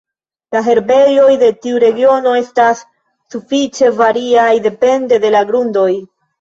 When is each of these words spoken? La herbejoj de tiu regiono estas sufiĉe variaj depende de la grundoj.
La 0.55 0.61
herbejoj 0.67 1.27
de 1.43 1.49
tiu 1.65 1.81
regiono 1.83 2.33
estas 2.41 2.83
sufiĉe 3.37 3.93
variaj 4.03 4.49
depende 4.67 5.25
de 5.29 5.37
la 5.39 5.47
grundoj. 5.55 5.89